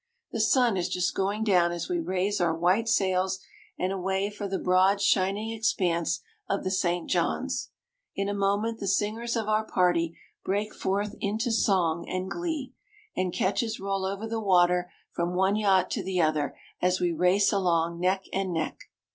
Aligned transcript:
The 0.31 0.39
sun 0.39 0.77
is 0.77 0.89
just 0.89 1.13
going 1.13 1.43
down 1.43 1.71
as 1.71 1.87
we 1.87 1.99
raise 1.99 2.41
our 2.41 2.55
white 2.57 2.87
sails 2.89 3.37
and 3.77 3.91
away 3.91 4.31
for 4.31 4.47
the 4.47 4.57
broad 4.57 4.99
shining 4.99 5.51
expanse 5.51 6.21
of 6.49 6.63
the 6.63 6.71
St. 6.71 7.07
John's. 7.07 7.69
In 8.15 8.27
a 8.27 8.33
moment 8.33 8.79
the 8.79 8.87
singers 8.87 9.35
of 9.35 9.47
our 9.47 9.63
party 9.63 10.17
break 10.43 10.73
forth 10.73 11.13
into 11.21 11.51
song 11.51 12.09
and 12.09 12.31
glee; 12.31 12.73
and 13.15 13.31
catches 13.31 13.79
roll 13.79 14.03
over 14.03 14.25
the 14.25 14.41
water 14.41 14.91
from 15.11 15.35
one 15.35 15.55
yacht 15.55 15.91
to 15.91 16.03
the 16.03 16.19
other 16.19 16.57
as 16.81 16.99
we 16.99 17.11
race 17.11 17.53
along 17.53 17.99
neck 17.99 18.23
and 18.33 18.51
neck. 18.51 18.79